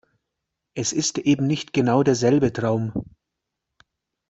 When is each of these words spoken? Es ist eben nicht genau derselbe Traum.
Es 0.75 0.93
ist 0.93 1.19
eben 1.19 1.45
nicht 1.45 1.73
genau 1.73 2.01
derselbe 2.01 2.51
Traum. 2.51 2.91